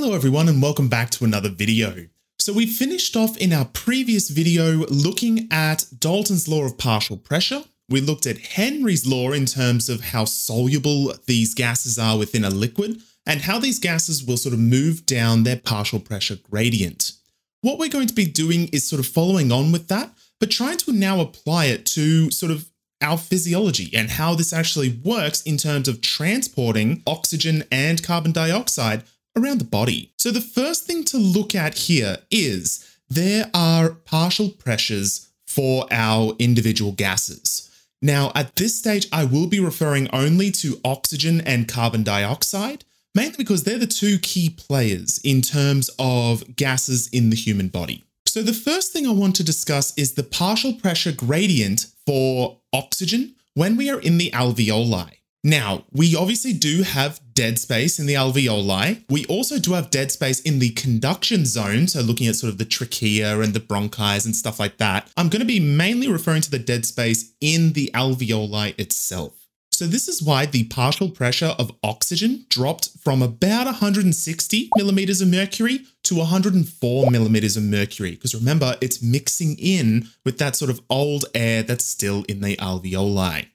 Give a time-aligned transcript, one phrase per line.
[0.00, 2.06] Hello everyone and welcome back to another video.
[2.38, 7.64] So we finished off in our previous video looking at Dalton's law of partial pressure.
[7.88, 12.48] We looked at Henry's law in terms of how soluble these gases are within a
[12.48, 17.14] liquid and how these gases will sort of move down their partial pressure gradient.
[17.62, 20.78] What we're going to be doing is sort of following on with that, but trying
[20.78, 25.56] to now apply it to sort of our physiology and how this actually works in
[25.56, 29.02] terms of transporting oxygen and carbon dioxide
[29.38, 30.12] around the body.
[30.18, 36.34] So the first thing to look at here is there are partial pressures for our
[36.38, 37.70] individual gases.
[38.00, 43.36] Now, at this stage, I will be referring only to oxygen and carbon dioxide, mainly
[43.36, 48.04] because they're the two key players in terms of gases in the human body.
[48.26, 53.34] So the first thing I want to discuss is the partial pressure gradient for oxygen
[53.54, 55.14] when we are in the alveoli.
[55.42, 59.04] Now, we obviously do have dead space in the alveoli.
[59.08, 61.86] We also do have dead space in the conduction zone.
[61.86, 65.08] So looking at sort of the trachea and the bronchi and stuff like that.
[65.16, 69.46] I'm going to be mainly referring to the dead space in the alveoli itself.
[69.70, 75.28] So this is why the partial pressure of oxygen dropped from about 160 millimeters of
[75.28, 78.16] mercury to 104 millimeters of mercury.
[78.16, 82.56] Because remember, it's mixing in with that sort of old air that's still in the
[82.56, 83.46] alveoli.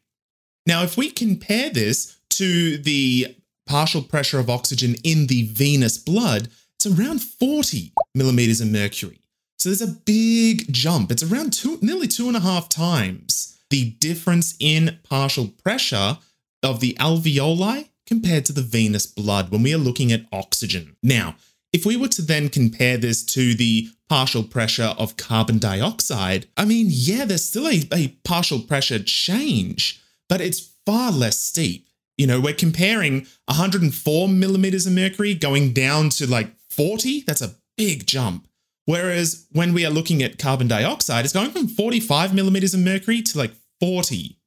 [0.65, 6.49] Now, if we compare this to the partial pressure of oxygen in the venous blood,
[6.75, 9.19] it's around 40 millimeters of mercury.
[9.57, 11.11] So there's a big jump.
[11.11, 16.17] It's around two, nearly two and a half times the difference in partial pressure
[16.61, 20.95] of the alveoli compared to the venous blood when we are looking at oxygen.
[21.01, 21.35] Now,
[21.71, 26.65] if we were to then compare this to the partial pressure of carbon dioxide, I
[26.65, 31.87] mean, yeah, there's still a, a partial pressure change, but it's far less steep.
[32.23, 37.25] You know, we're comparing 104 millimeters of mercury going down to like 40.
[37.27, 38.47] That's a big jump.
[38.85, 43.21] Whereas when we are looking at carbon dioxide, it's going from 45 millimeters of mercury
[43.23, 43.51] to like
[43.81, 44.37] 40.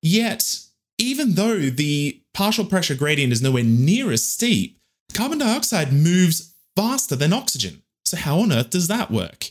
[0.00, 0.60] Yet,
[0.96, 4.78] even though the partial pressure gradient is nowhere near as steep,
[5.12, 7.82] carbon dioxide moves faster than oxygen.
[8.06, 9.50] So, how on earth does that work?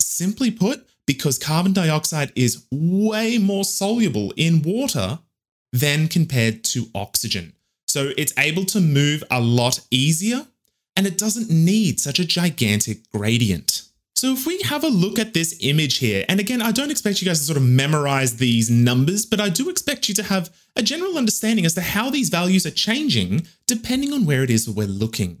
[0.00, 5.18] Simply put, because carbon dioxide is way more soluble in water
[5.72, 7.54] than compared to oxygen.
[7.88, 10.46] So it's able to move a lot easier
[10.96, 13.82] and it doesn't need such a gigantic gradient.
[14.14, 17.20] So if we have a look at this image here, and again, I don't expect
[17.20, 20.54] you guys to sort of memorize these numbers, but I do expect you to have
[20.76, 24.66] a general understanding as to how these values are changing depending on where it is
[24.66, 25.38] that we're looking.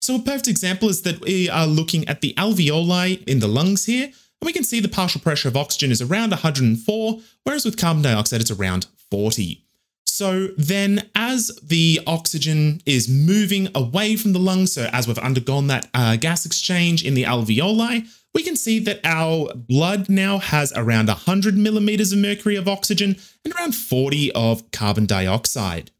[0.00, 3.84] So a perfect example is that we are looking at the alveoli in the lungs
[3.84, 7.76] here, and we can see the partial pressure of oxygen is around 104, whereas with
[7.76, 9.61] carbon dioxide it's around 40.
[10.22, 15.66] So then, as the oxygen is moving away from the lungs, so as we've undergone
[15.66, 20.72] that uh, gas exchange in the alveoli, we can see that our blood now has
[20.76, 25.90] around 100 millimeters of mercury of oxygen and around 40 of carbon dioxide.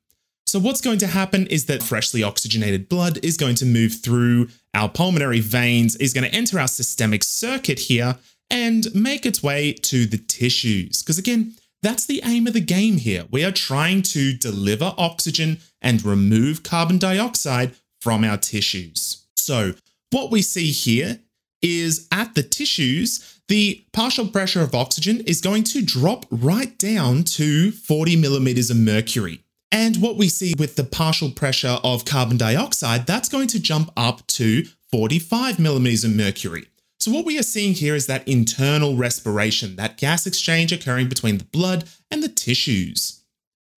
[0.46, 4.50] So, what's going to happen is that freshly oxygenated blood is going to move through
[4.72, 8.18] our pulmonary veins, is going to enter our systemic circuit here
[8.52, 11.02] and make its way to the tissues.
[11.02, 13.26] Because again, that's the aim of the game here.
[13.31, 19.26] We are trying to deliver oxygen and remove carbon dioxide from our tissues.
[19.37, 19.75] So,
[20.10, 21.20] what we see here
[21.62, 27.25] is at the tissues, the partial pressure of oxygen is going to drop right down
[27.25, 29.43] to 40 millimeters of mercury.
[29.70, 33.91] And what we see with the partial pressure of carbon dioxide, that's going to jump
[33.97, 36.66] up to 45 millimeters of mercury.
[37.02, 41.38] So, what we are seeing here is that internal respiration, that gas exchange occurring between
[41.38, 43.24] the blood and the tissues.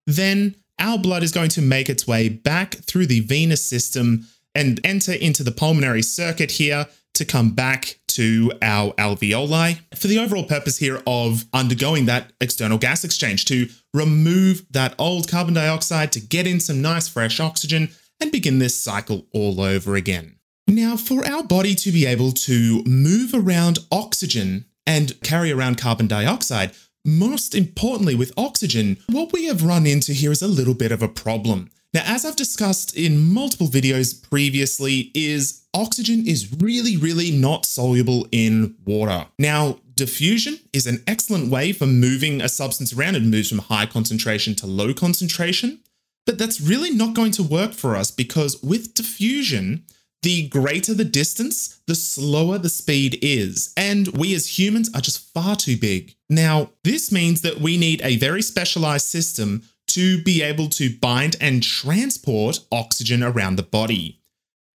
[0.07, 4.79] Then, our blood is going to make its way back through the venous system and
[4.85, 10.45] enter into the pulmonary circuit here to come back to our alveoli for the overall
[10.45, 16.21] purpose here of undergoing that external gas exchange to remove that old carbon dioxide to
[16.21, 17.89] get in some nice fresh oxygen
[18.21, 20.37] and begin this cycle all over again.
[20.67, 26.07] Now, for our body to be able to move around oxygen and carry around carbon
[26.07, 26.73] dioxide,
[27.05, 31.03] most importantly with oxygen, what we have run into here is a little bit of
[31.03, 31.71] a problem.
[31.93, 38.27] Now, as I've discussed in multiple videos previously, is oxygen is really, really not soluble
[38.33, 39.27] in water.
[39.39, 43.17] Now, diffusion is an excellent way for moving a substance around.
[43.17, 45.81] It moves from high concentration to low concentration,
[46.27, 49.85] but that's really not going to work for us because with diffusion,
[50.25, 53.73] the greater the distance, the slower the speed is.
[53.77, 56.17] And we as humans are just far too big.
[56.31, 61.37] Now, this means that we need a very specialized system to be able to bind
[61.41, 64.19] and transport oxygen around the body.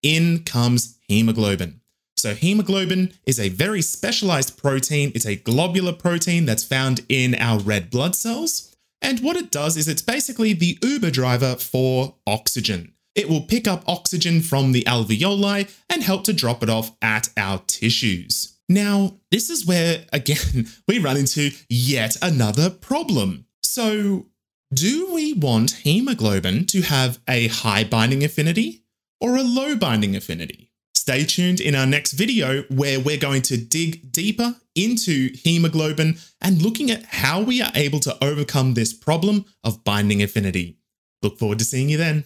[0.02, 1.82] in comes hemoglobin.
[2.16, 5.12] So, hemoglobin is a very specialized protein.
[5.16, 8.76] It's a globular protein that's found in our red blood cells.
[9.02, 12.94] And what it does is it's basically the Uber driver for oxygen.
[13.20, 17.28] It will pick up oxygen from the alveoli and help to drop it off at
[17.36, 18.58] our tissues.
[18.70, 23.46] Now, this is where, again, we run into yet another problem.
[23.62, 24.28] So,
[24.74, 28.86] do we want hemoglobin to have a high binding affinity
[29.20, 30.72] or a low binding affinity?
[30.96, 36.62] Stay tuned in our next video where we're going to dig deeper into hemoglobin and
[36.62, 40.78] looking at how we are able to overcome this problem of binding affinity.
[41.22, 42.24] Look forward to seeing you then.